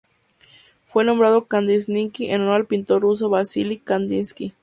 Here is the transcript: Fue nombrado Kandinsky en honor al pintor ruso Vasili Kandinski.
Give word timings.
Fue 0.87 1.05
nombrado 1.05 1.45
Kandinsky 1.45 2.31
en 2.31 2.41
honor 2.41 2.55
al 2.55 2.65
pintor 2.65 3.03
ruso 3.03 3.29
Vasili 3.29 3.77
Kandinski. 3.77 4.51